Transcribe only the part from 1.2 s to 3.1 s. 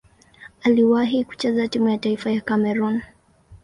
kucheza timu ya taifa ya Kamerun.